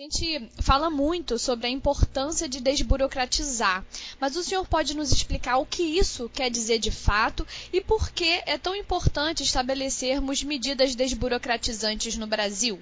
[0.00, 3.84] gente fala muito sobre a importância de desburocratizar,
[4.18, 8.10] mas o senhor pode nos explicar o que isso quer dizer de fato e por
[8.10, 12.78] que é tão importante estabelecermos medidas desburocratizantes no Brasil?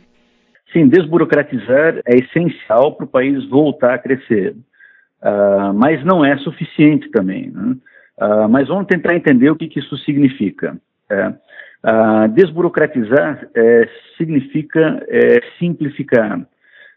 [0.72, 4.54] Sim, desburocratizar é essencial para o país voltar a crescer,
[5.20, 7.50] uh, mas não é suficiente também.
[7.50, 7.76] Né?
[8.16, 10.78] Uh, mas vamos tentar entender o que, que isso significa.
[11.10, 16.46] Uh, desburocratizar é, significa é, simplificar.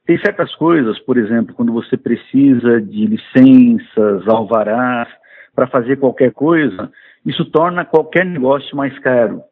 [0.06, 5.08] Tem certas coisas, por exemplo, quando você precisa de licenças, alvarás,
[5.56, 6.92] para fazer qualquer coisa,
[7.26, 9.44] isso torna qualquer negócio mais caro.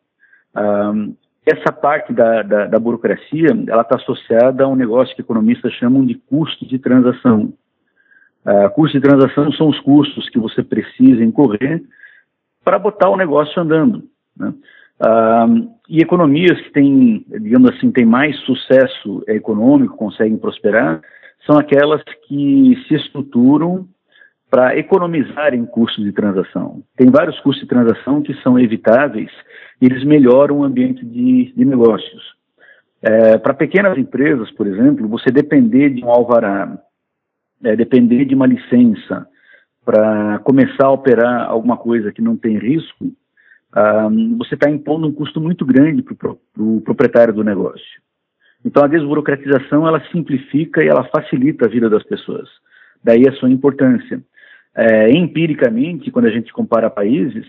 [1.46, 6.06] Essa parte da, da, da burocracia, ela está associada a um negócio que economistas chamam
[6.06, 7.54] de custo de transação.
[8.46, 11.84] Uh, custo de transação são os custos que você precisa incorrer
[12.64, 14.04] para botar o negócio andando.
[14.38, 14.54] Né?
[15.02, 21.02] Uh, e economias que têm, digamos assim, têm mais sucesso econômico, conseguem prosperar,
[21.46, 23.88] são aquelas que se estruturam
[24.50, 26.84] para economizar em custos de transação.
[26.98, 29.32] Tem vários custos de transação que são evitáveis
[29.82, 32.36] e eles melhoram o ambiente de, de negócios.
[33.02, 36.78] É, para pequenas empresas, por exemplo, você depender de um alvará,
[37.64, 39.28] é, depender de uma licença
[39.86, 43.12] para começar a operar alguma coisa que não tem risco,
[43.76, 48.02] um, você está impondo um custo muito grande para o pro, proprietário do negócio.
[48.66, 52.50] Então a desburocratização ela simplifica e ela facilita a vida das pessoas.
[53.04, 54.22] Daí a sua importância.
[54.76, 57.46] É, empiricamente, quando a gente compara países,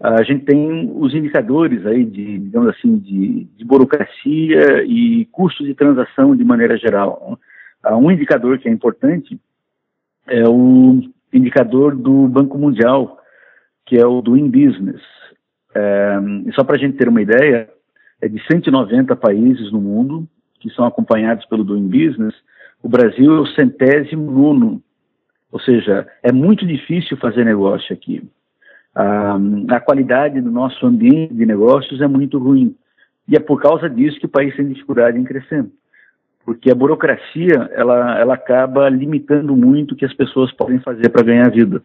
[0.00, 5.74] a gente tem os indicadores aí de, digamos assim, de, de burocracia e custos de
[5.74, 7.38] transação de maneira geral.
[7.92, 9.38] Um indicador que é importante
[10.26, 11.00] é o
[11.32, 13.18] indicador do Banco Mundial,
[13.84, 15.02] que é o Doing Business.
[15.74, 17.68] É, e só para a gente ter uma ideia,
[18.20, 20.28] é de 190 países no mundo
[20.60, 22.34] que são acompanhados pelo Doing Business,
[22.82, 24.82] o Brasil é o centésimo nono,
[25.50, 28.22] ou seja, é muito difícil fazer negócio aqui.
[28.94, 29.38] Ah,
[29.70, 32.74] a qualidade do nosso ambiente de negócios é muito ruim.
[33.28, 35.64] E é por causa disso que o país tem dificuldade em crescer.
[36.44, 41.22] Porque a burocracia, ela, ela acaba limitando muito o que as pessoas podem fazer para
[41.22, 41.82] ganhar vida.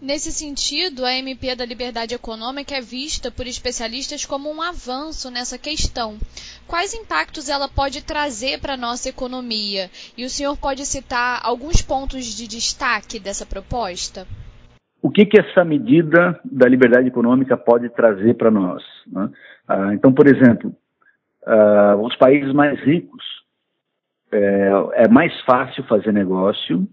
[0.00, 5.56] Nesse sentido, a MP da Liberdade Econômica é vista por especialistas como um avanço nessa
[5.56, 6.18] questão.
[6.66, 9.88] Quais impactos ela pode trazer para a nossa economia?
[10.16, 14.26] E o senhor pode citar alguns pontos de destaque dessa proposta?
[15.00, 18.82] O que, que essa medida da liberdade econômica pode trazer para nós?
[19.06, 19.30] Né?
[19.66, 20.74] Ah, então, por exemplo,
[21.46, 23.24] ah, os países mais ricos
[24.32, 24.70] é,
[25.04, 26.86] é mais fácil fazer negócio,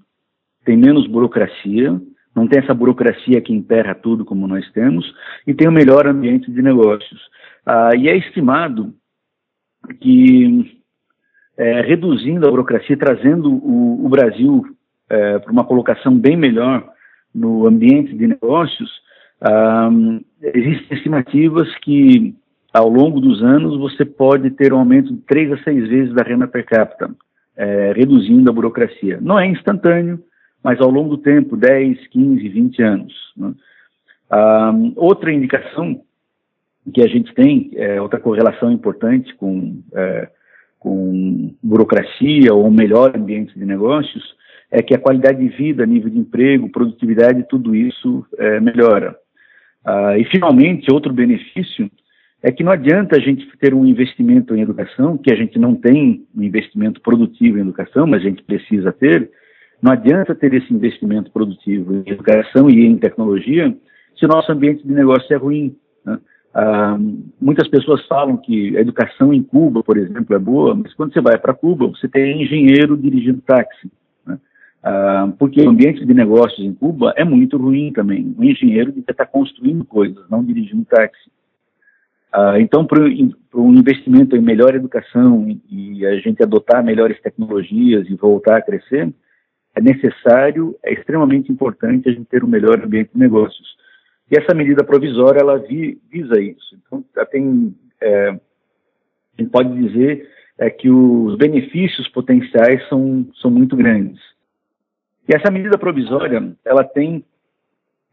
[0.64, 2.00] tem menos burocracia,
[2.36, 5.06] não tem essa burocracia que emperra tudo como nós temos,
[5.46, 7.20] e tem o um melhor ambiente de negócios.
[7.66, 8.94] Ah, e é estimado
[10.00, 10.82] que,
[11.58, 14.64] é, reduzindo a burocracia, trazendo o, o Brasil
[15.10, 16.88] é, para uma colocação bem melhor
[17.34, 18.90] no ambiente de negócios,
[19.42, 19.90] ah,
[20.42, 22.34] existem estimativas que,
[22.74, 26.24] ao longo dos anos, você pode ter um aumento de três a seis vezes da
[26.24, 27.10] renda per capita,
[27.58, 29.20] é, reduzindo a burocracia.
[29.22, 30.24] Não é instantâneo,
[30.64, 33.14] mas ao longo do tempo, 10, 15, 20 anos.
[33.36, 33.54] Né?
[34.30, 36.02] Ah, outra indicação
[36.94, 40.30] que a gente tem, é, outra correlação importante com, é,
[40.80, 44.36] com burocracia ou melhor ambiente de negócios,
[44.72, 49.16] é que a qualidade de vida, nível de emprego, produtividade, tudo isso é, melhora.
[49.84, 51.90] Ah, e, finalmente, outro benefício
[52.42, 55.76] é que não adianta a gente ter um investimento em educação, que a gente não
[55.76, 59.30] tem um investimento produtivo em educação, mas a gente precisa ter,
[59.82, 63.76] não adianta ter esse investimento produtivo em educação e em tecnologia
[64.18, 65.76] se o nosso ambiente de negócio é ruim.
[66.06, 66.20] Né?
[66.54, 66.98] Ah,
[67.42, 71.22] muitas pessoas falam que a educação em Cuba, por exemplo, é boa, mas quando você
[71.22, 73.92] vai para Cuba, você tem engenheiro dirigindo táxi.
[74.26, 74.38] Né?
[74.84, 78.36] Ah, porque o ambiente de negócios em Cuba é muito ruim também.
[78.38, 81.32] O engenheiro devia estar construindo coisas, não dirigindo táxi.
[82.32, 83.02] Ah, então, para
[83.56, 88.62] um investimento em melhor educação e, e a gente adotar melhores tecnologias e voltar a
[88.62, 89.12] crescer,
[89.76, 93.76] é necessário, é extremamente importante a gente ter um melhor ambiente de negócios.
[94.30, 96.78] E essa medida provisória, ela vi, visa isso.
[96.86, 103.76] Então, tem, é, a gente pode dizer é, que os benefícios potenciais são, são muito
[103.76, 104.22] grandes.
[105.28, 107.24] E essa medida provisória, ela tem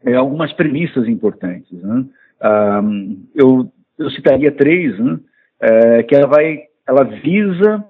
[0.03, 1.71] é, algumas premissas importantes.
[1.71, 2.05] Né?
[2.39, 2.81] Ah,
[3.35, 5.19] eu, eu citaria três, né?
[5.59, 7.85] é, que ela vai, ela visa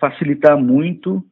[0.00, 1.24] facilitar muito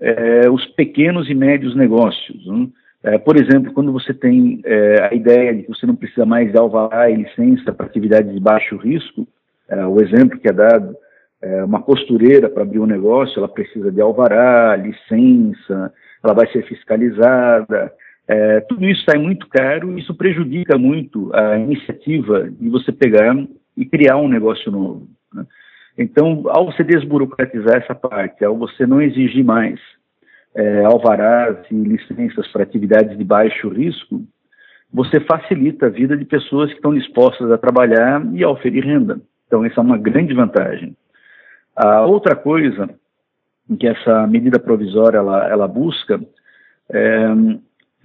[0.00, 2.46] é, os pequenos e médios negócios.
[2.46, 2.68] Né?
[3.02, 6.50] É, por exemplo, quando você tem é, a ideia de que você não precisa mais
[6.50, 9.26] de alvará e licença para atividades de baixo risco,
[9.68, 10.96] é, o exemplo que é dado
[11.42, 16.64] é, uma costureira para abrir um negócio, ela precisa de alvará, licença, ela vai ser
[16.66, 17.92] fiscalizada.
[18.28, 23.36] É, tudo isso sai muito caro, isso prejudica muito a iniciativa de você pegar
[23.76, 25.06] e criar um negócio novo.
[25.32, 25.44] Né?
[25.98, 29.80] Então, ao você desburocratizar essa parte, ao você não exigir mais
[30.54, 34.22] é, alvarás e licenças para atividades de baixo risco,
[34.92, 39.20] você facilita a vida de pessoas que estão dispostas a trabalhar e a oferir renda.
[39.46, 40.96] Então, essa é uma grande vantagem.
[41.74, 42.88] A outra coisa
[43.78, 46.20] que essa medida provisória ela, ela busca
[46.88, 47.26] é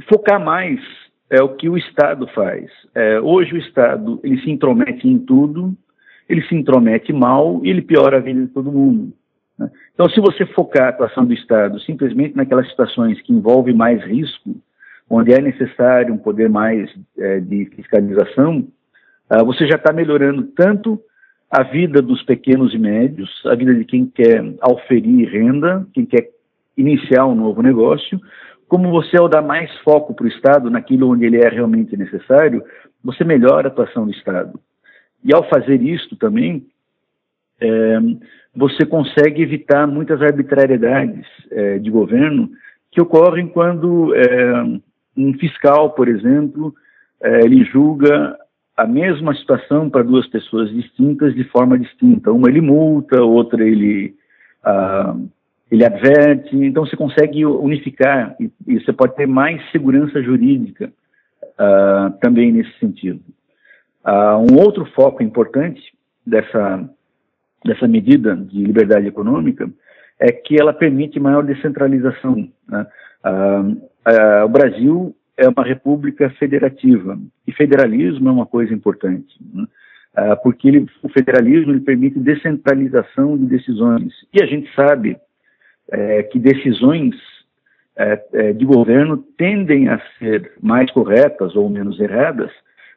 [0.10, 0.80] focar mais
[1.30, 2.70] é o que o Estado faz.
[2.94, 5.74] É, hoje o Estado ele se intromete em tudo,
[6.28, 9.14] ele se intromete mal e ele piora a vida de todo mundo.
[9.58, 9.70] Né?
[9.94, 14.56] Então, se você focar a atuação do Estado simplesmente naquelas situações que envolvem mais risco,
[15.10, 18.68] onde é necessário um poder mais é, de fiscalização,
[19.30, 21.00] ah, você já está melhorando tanto
[21.50, 26.30] a vida dos pequenos e médios, a vida de quem quer auferir renda, quem quer
[26.78, 28.20] iniciar um novo negócio,
[28.70, 32.64] como você, ao dar mais foco para o Estado naquilo onde ele é realmente necessário,
[33.04, 34.58] você melhora a atuação do Estado.
[35.24, 36.66] E ao fazer isto também,
[37.60, 38.00] é,
[38.56, 42.50] você consegue evitar muitas arbitrariedades é, de governo
[42.92, 44.64] que ocorrem quando é,
[45.16, 46.74] um fiscal, por exemplo,
[47.22, 48.38] é, ele julga
[48.76, 52.32] a mesma situação para duas pessoas distintas de forma distinta.
[52.32, 54.16] Uma ele multa, outra ele,
[54.64, 55.16] ah,
[55.70, 56.56] ele adverte.
[56.56, 60.92] Então você consegue unificar e, e você pode ter mais segurança jurídica
[61.58, 63.22] ah, também nesse sentido.
[64.04, 65.82] Ah, um outro foco importante
[66.26, 66.90] dessa,
[67.64, 69.70] dessa medida de liberdade econômica
[70.20, 72.48] é que ela permite maior descentralização.
[72.68, 72.88] Né?
[74.44, 77.20] o Brasil é uma república federativa.
[77.48, 79.66] E federalismo é uma coisa importante, né?
[80.16, 84.14] ah, porque ele, o federalismo ele permite descentralização de decisões.
[84.34, 85.18] E a gente sabe
[85.92, 87.16] é, que decisões
[87.96, 92.52] é, é, de governo tendem a ser mais corretas ou menos erradas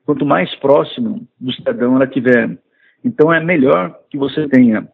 [0.04, 2.58] quanto mais próximo do cidadão ela tiver.
[3.04, 4.88] Então é melhor que você tenha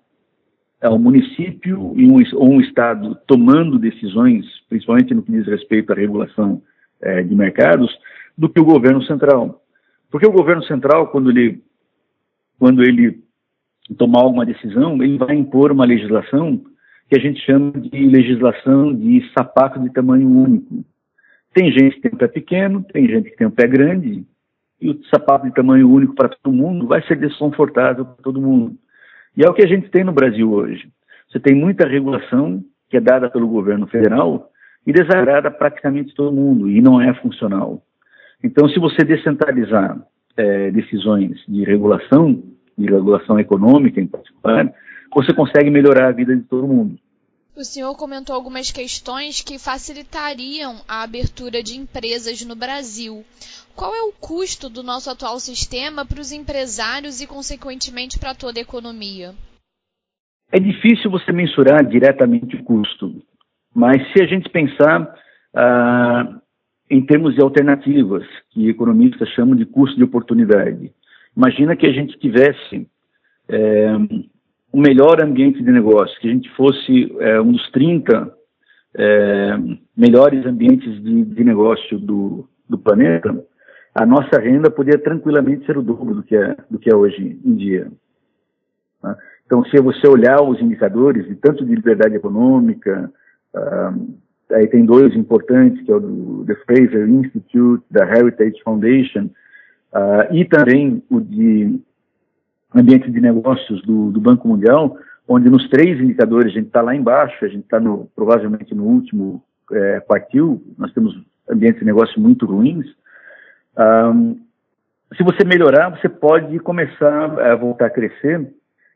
[0.81, 5.93] é, um município e um, ou um estado tomando decisões, principalmente no que diz respeito
[5.93, 6.63] à regulação
[7.01, 7.91] é, de mercados
[8.37, 9.63] do que o governo central.
[10.11, 11.63] Porque o governo central, quando ele,
[12.59, 13.23] quando ele
[13.97, 16.61] tomar alguma decisão, ele vai impor uma legislação
[17.09, 20.85] que a gente chama de legislação de sapato de tamanho único.
[21.53, 24.25] Tem gente que tem um pé pequeno, tem gente que tem um pé grande,
[24.81, 28.77] e o sapato de tamanho único para todo mundo vai ser desconfortável para todo mundo.
[29.37, 30.89] E é o que a gente tem no Brasil hoje.
[31.31, 34.51] Você tem muita regulação que é dada pelo governo federal
[34.87, 37.83] e desagrada praticamente todo mundo e não é funcional.
[38.43, 40.01] Então, se você descentralizar
[40.37, 42.43] é, decisões de regulação,
[42.77, 44.73] de regulação econômica em particular,
[45.15, 46.99] você consegue melhorar a vida de todo mundo.
[47.57, 53.23] O senhor comentou algumas questões que facilitariam a abertura de empresas no Brasil.
[53.81, 58.61] Qual é o custo do nosso atual sistema para os empresários e, consequentemente, para toda
[58.61, 59.33] a economia?
[60.53, 63.23] É difícil você mensurar diretamente o custo.
[63.75, 65.11] Mas se a gente pensar
[65.57, 66.41] ah,
[66.91, 70.93] em termos de alternativas, que economistas chamam de custo de oportunidade,
[71.35, 72.87] imagina que a gente tivesse
[73.49, 73.97] é,
[74.75, 78.31] um melhor ambiente de negócio, que a gente fosse é, um dos 30
[78.95, 79.57] é,
[79.97, 83.43] melhores ambientes de, de negócio do, do, planeta,
[83.95, 87.41] a nossa renda poderia tranquilamente ser o dobro do que é, do que é hoje
[87.45, 87.91] em dia.
[89.03, 89.17] Tá?
[89.45, 93.11] Então, se você olhar os indicadores, de tanto de liberdade econômica,
[94.53, 99.29] aí tem dois importantes, que é o do The Fraser Institute, da Heritage Foundation,
[99.93, 101.81] uh, e também o de
[102.75, 106.95] ambiente de negócios do, do, Banco Mundial, onde nos três indicadores a gente está lá
[106.95, 107.81] embaixo, a gente está
[108.15, 109.43] provavelmente no último
[109.73, 112.87] é, quartil, nós temos ambientes de negócio muito ruins.
[113.81, 114.39] Um,
[115.17, 118.53] se você melhorar, você pode começar a voltar a crescer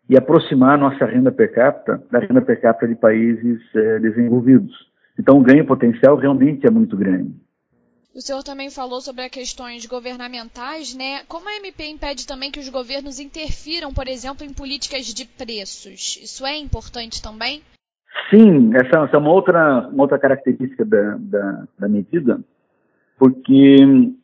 [0.09, 4.73] e aproximar a nossa renda per capita da renda per capita de países é, desenvolvidos.
[5.19, 7.35] Então, o ganho potencial realmente é muito grande.
[8.15, 11.25] O senhor também falou sobre as questões governamentais, né?
[11.27, 16.21] Como a MP impede também que os governos interfiram, por exemplo, em políticas de preços?
[16.23, 17.63] Isso é importante também?
[18.31, 22.39] Sim, essa, essa é uma outra, uma outra característica da, da, da medida,
[23.19, 24.15] porque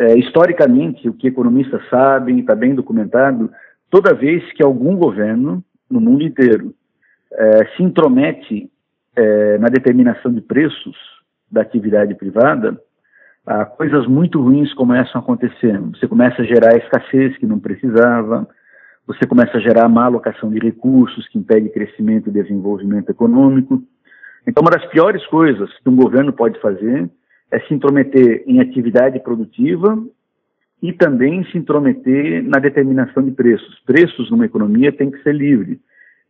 [0.00, 3.50] é, historicamente, o que economistas sabem, está bem documentado,
[3.90, 6.74] toda vez que algum governo no mundo inteiro
[7.30, 8.70] é, se intromete
[9.14, 10.96] é, na determinação de preços
[11.50, 12.80] da atividade privada,
[13.76, 15.78] coisas muito ruins começam a acontecer.
[15.80, 18.48] Você começa a gerar escassez que não precisava,
[19.06, 23.82] você começa a gerar má alocação de recursos, que impede crescimento e desenvolvimento econômico.
[24.46, 27.10] Então, uma das piores coisas que um governo pode fazer
[27.50, 29.98] é se intrometer em atividade produtiva
[30.82, 33.80] e também se intrometer na determinação de preços.
[33.80, 35.78] Preços numa economia têm que ser livres,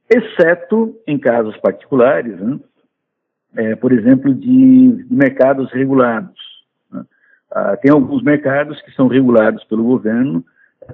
[0.08, 2.58] exceto em casos particulares, né?
[3.56, 6.38] é, por exemplo, de, de mercados regulados.
[6.90, 7.04] Né?
[7.50, 10.44] Ah, tem alguns mercados que são regulados pelo governo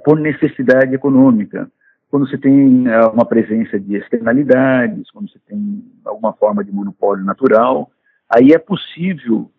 [0.04, 1.70] por necessidade econômica.
[2.10, 7.24] Quando você tem ah, uma presença de externalidades, quando você tem alguma forma de monopólio
[7.24, 7.90] natural,
[8.28, 9.50] aí é possível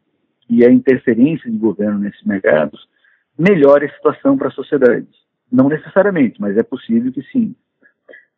[0.47, 2.87] que a interferência de governo nesses mercados
[3.37, 5.07] melhore a situação para a sociedade.
[5.51, 7.55] Não necessariamente, mas é possível que sim.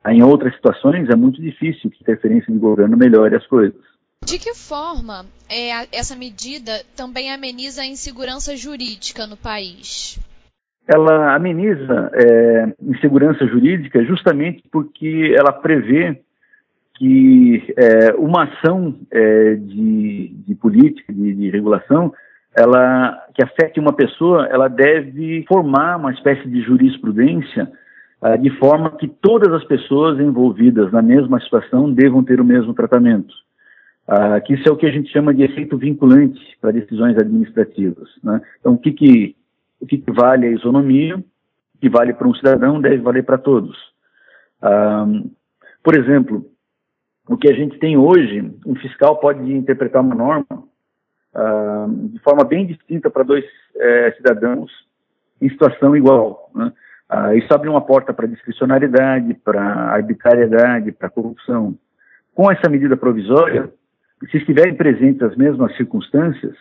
[0.08, 3.80] Em outras situações é muito difícil que a interferência de governo melhore as coisas.
[4.26, 10.20] De que forma é, essa medida também ameniza a insegurança jurídica no país?
[10.88, 16.22] Ela ameniza é, insegurança jurídica justamente porque ela prevê
[17.00, 22.14] que é, uma ação é, de, de, política, de, de, regulação,
[22.54, 27.72] ela que afete uma pessoa, ela deve formar uma espécie de jurisprudência
[28.22, 32.74] uh, de forma que todas as pessoas envolvidas na mesma situação devam ter o mesmo
[32.74, 33.34] tratamento.
[34.06, 38.10] Uh, que isso é o que a gente chama de efeito vinculante para decisões administrativas.
[38.22, 38.42] Né?
[38.60, 39.36] Então, o que, que,
[39.80, 43.38] o que, que vale a isonomia, o que vale para um cidadão, deve valer para
[43.38, 43.78] todos.
[44.62, 45.32] Uh,
[45.82, 46.46] por exemplo,
[47.30, 50.64] o que a gente tem hoje, um fiscal pode interpretar uma norma
[51.36, 53.46] uh, de forma bem distinta para dois
[53.78, 54.72] eh, cidadãos
[55.40, 56.50] em situação igual.
[56.56, 56.74] Né?
[57.12, 61.78] Uh, isso abre uma porta para discricionariedade, para arbitrariedade, para corrupção.
[62.34, 63.72] Com essa medida provisória,
[64.32, 66.56] se estiverem presentes as mesmas circunstâncias,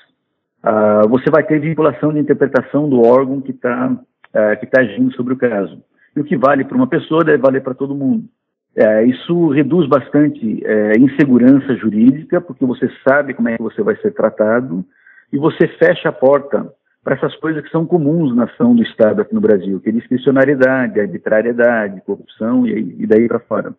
[0.62, 5.12] uh, você vai ter vinculação de interpretação do órgão que está uh, que tá agindo
[5.14, 5.82] sobre o caso.
[6.14, 8.28] E o que vale para uma pessoa deve valer para todo mundo.
[8.76, 13.96] É, isso reduz bastante é, insegurança jurídica, porque você sabe como é que você vai
[13.96, 14.84] ser tratado
[15.32, 16.72] e você fecha a porta
[17.02, 19.92] para essas coisas que são comuns na ação do Estado aqui no Brasil, que é
[19.92, 23.74] discricionariedade, arbitrariedade, corrupção e, e daí para fora.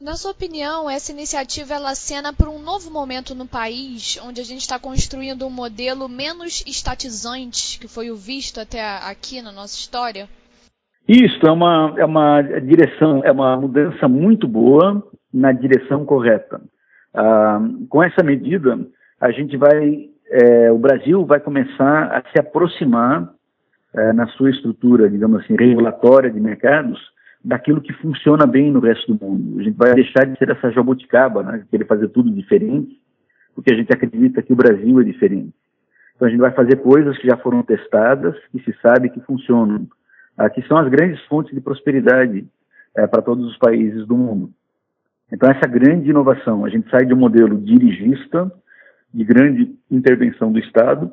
[0.00, 4.44] Na sua opinião, essa iniciativa ela acena para um novo momento no país, onde a
[4.44, 9.76] gente está construindo um modelo menos estatizante, que foi o visto até aqui na nossa
[9.76, 10.26] história?
[11.10, 16.60] Isso é uma, é uma direção, é uma mudança muito boa na direção correta.
[17.12, 18.78] Ah, com essa medida,
[19.20, 23.28] a gente vai, é, o Brasil vai começar a se aproximar
[23.92, 27.00] é, na sua estrutura, digamos assim, regulatória de mercados,
[27.44, 29.58] daquilo que funciona bem no resto do mundo.
[29.58, 32.96] A gente vai deixar de ser essa jabuticaba, né, querer fazer tudo diferente,
[33.52, 35.52] porque a gente acredita que o Brasil é diferente.
[36.14, 39.88] Então a gente vai fazer coisas que já foram testadas, que se sabe que funcionam
[40.54, 42.46] que são as grandes fontes de prosperidade
[42.96, 44.50] é, para todos os países do mundo.
[45.32, 48.50] Então, essa grande inovação, a gente sai de um modelo dirigista,
[49.12, 51.12] de grande intervenção do Estado,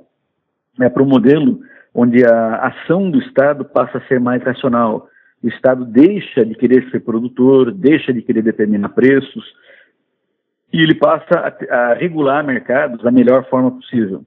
[0.79, 1.59] é, para um modelo
[1.93, 5.09] onde a ação do Estado passa a ser mais racional.
[5.43, 9.45] O Estado deixa de querer ser produtor, deixa de querer determinar preços,
[10.71, 14.23] e ele passa a, a regular mercados da melhor forma possível,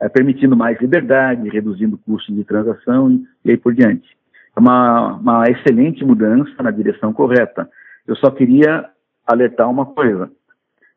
[0.00, 4.08] é, permitindo mais liberdade, reduzindo custos de transação e, e aí por diante.
[4.56, 7.68] É uma, uma excelente mudança na direção correta.
[8.06, 8.88] Eu só queria
[9.26, 10.30] alertar uma coisa,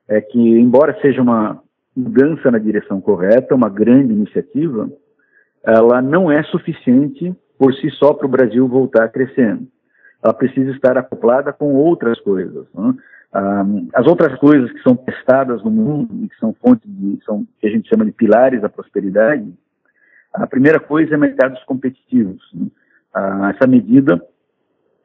[0.07, 1.61] é que embora seja uma
[1.95, 4.89] mudança na direção correta, uma grande iniciativa,
[5.63, 9.67] ela não é suficiente por si só para o Brasil voltar crescendo.
[10.23, 12.65] Ela precisa estar acoplada com outras coisas.
[12.73, 12.93] Né?
[13.31, 17.67] As outras coisas que são testadas no mundo e que são fontes de, são que
[17.67, 19.53] a gente chama de pilares da prosperidade,
[20.33, 22.41] a primeira coisa é mercados competitivos.
[22.53, 22.67] Né?
[23.13, 24.19] Ah, essa medida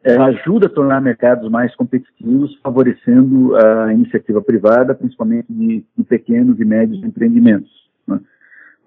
[0.05, 6.65] ajuda a tornar mercados mais competitivos, favorecendo a iniciativa privada, principalmente de, de pequenos e
[6.65, 7.71] médios empreendimentos.
[8.07, 8.21] Né?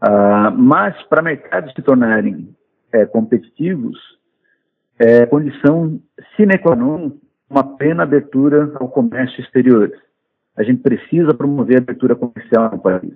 [0.01, 2.55] Ah, mas para mercados se tornarem
[2.91, 3.97] é, competitivos,
[4.99, 5.99] é condição
[6.35, 7.11] sine qua non
[7.49, 9.91] uma plena abertura ao comércio exterior.
[10.55, 13.15] A gente precisa promover a abertura comercial no país.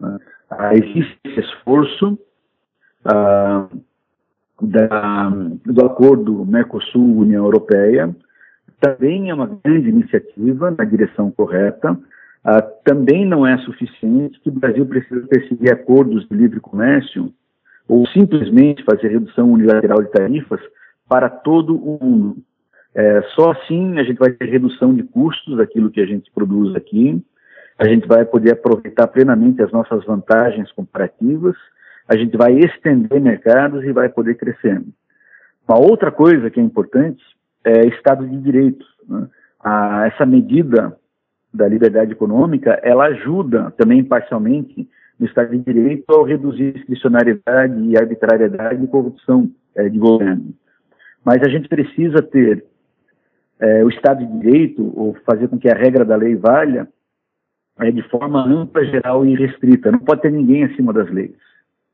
[0.00, 0.18] Né?
[0.50, 2.18] Ah, existe esse esforço,
[3.04, 3.68] ah,
[4.60, 5.30] da,
[5.64, 8.14] do acordo Mercosul-União Europeia,
[8.80, 11.98] também é uma grande iniciativa na direção correta.
[12.44, 17.32] Ah, também não é suficiente que o Brasil precisa perseguir acordos de livre comércio
[17.88, 20.60] ou simplesmente fazer redução unilateral de tarifas
[21.08, 22.36] para todo o mundo.
[22.94, 26.74] É, só assim a gente vai ter redução de custos daquilo que a gente produz
[26.74, 27.22] aqui,
[27.78, 31.56] a gente vai poder aproveitar plenamente as nossas vantagens comparativas
[32.08, 34.82] a gente vai estender mercados e vai poder crescer.
[35.68, 37.22] Uma outra coisa que é importante
[37.62, 38.84] é, Estado de Direito.
[39.06, 39.28] Né?
[39.62, 40.96] A, essa medida
[41.52, 44.88] da liberdade econômica, ela ajuda também parcialmente
[45.20, 50.54] no Estado de Direito ao reduzir discricionariedade e arbitrariedade e corrupção é, de governo.
[51.22, 52.64] Mas a gente precisa ter
[53.60, 56.88] é, o Estado de Direito, ou fazer com que a regra da lei valha,
[57.78, 59.90] é, de forma ampla, geral e restrita.
[59.90, 61.36] Não pode ter ninguém acima das leis.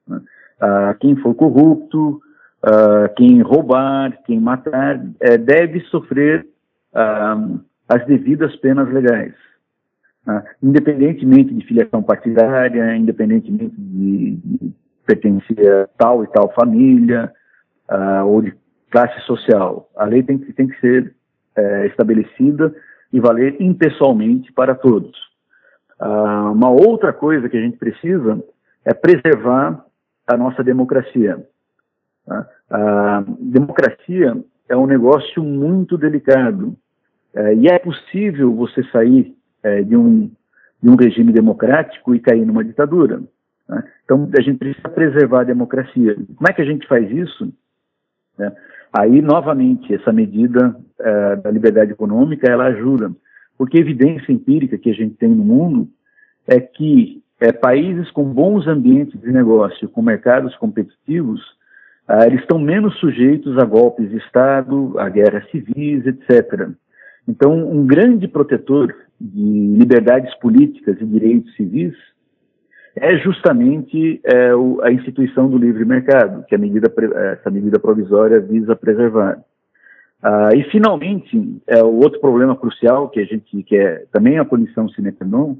[0.06, 0.20] Né?
[0.60, 2.20] Ah, quem for corrupto,
[2.62, 6.46] ah, quem roubar, quem matar, é, deve sofrer
[6.94, 7.36] ah,
[7.88, 9.34] as devidas penas legais.
[10.26, 10.42] Né?
[10.62, 14.72] independentemente de filiação partidária, independentemente de, de
[15.04, 17.30] pertencer a tal e tal família,
[17.90, 18.54] uh, ou de
[18.90, 19.90] classe social.
[19.96, 21.14] A lei tem que, tem que ser
[21.56, 22.74] é, estabelecida
[23.12, 25.16] e valer impessoalmente para todos.
[26.00, 28.42] Uh, uma outra coisa que a gente precisa
[28.84, 29.84] é preservar
[30.26, 31.46] a nossa democracia.
[32.26, 32.48] Tá?
[32.70, 34.36] A democracia
[34.68, 36.76] é um negócio muito delicado
[37.34, 40.30] é, e é possível você sair é, de, um,
[40.82, 43.22] de um regime democrático e cair numa ditadura.
[43.68, 43.84] Né?
[44.04, 46.14] Então, a gente precisa preservar a democracia.
[46.14, 47.52] Como é que a gente faz isso?
[48.38, 48.52] É,
[48.94, 53.10] aí, novamente, essa medida é, da liberdade econômica, ela ajuda,
[53.58, 55.88] porque a evidência empírica que a gente tem no mundo
[56.46, 61.40] é que é, países com bons ambientes de negócio, com mercados competitivos,
[62.06, 66.68] ah, eles estão menos sujeitos a golpes de Estado, a guerras civis, etc.
[67.26, 71.94] Então, um grande protetor de liberdades políticas e direitos civis
[72.96, 76.92] é justamente é, o, a instituição do livre mercado, que a medida,
[77.32, 79.38] essa medida provisória visa preservar.
[80.22, 84.44] Ah, e, finalmente, é, o outro problema crucial que a gente que é também a
[84.44, 85.56] punição sine qua non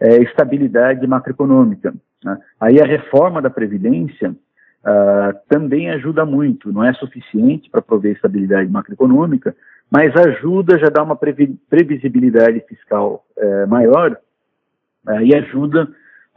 [0.00, 1.94] é estabilidade macroeconômica.
[2.24, 2.38] Né?
[2.60, 4.34] Aí a reforma da Previdência
[4.84, 9.54] ah, também ajuda muito, não é suficiente para prover estabilidade macroeconômica,
[9.90, 14.18] mas ajuda, já dá uma previsibilidade fiscal é, maior
[15.08, 15.88] é, e ajuda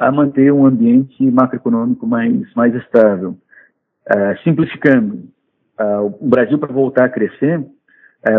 [0.02, 3.38] a manter um ambiente macroeconômico mais, mais estável.
[4.06, 5.30] É, simplificando,
[6.20, 7.64] o Brasil, para voltar a crescer,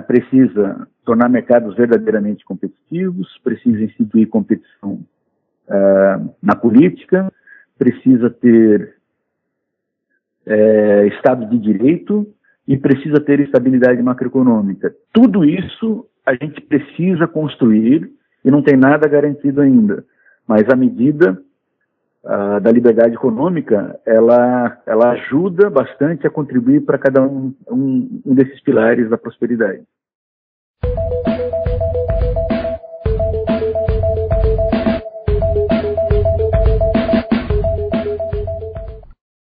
[0.06, 5.00] precisa tornar mercados verdadeiramente competitivos, precisa instituir competição
[6.42, 7.32] na política,
[7.78, 8.96] precisa ter
[11.16, 12.32] Estado de Direito,
[12.66, 14.94] e precisa ter estabilidade macroeconômica.
[15.12, 18.10] Tudo isso a gente precisa construir
[18.44, 20.04] e não tem nada garantido ainda.
[20.46, 21.42] Mas a medida
[22.24, 28.34] uh, da liberdade econômica, ela, ela ajuda bastante a contribuir para cada um, um, um
[28.34, 29.82] desses pilares da prosperidade.